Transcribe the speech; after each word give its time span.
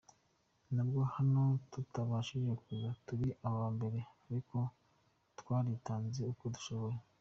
Nubwo 0.73 1.01
hano 1.15 1.43
tutabashije 1.71 2.51
kuza 2.63 2.89
turi 3.05 3.27
aba 3.49 3.65
mbere 3.75 3.99
ariko 4.25 4.57
twaritanze 5.39 6.21
uko 6.33 6.43
dushoboye. 6.55 6.97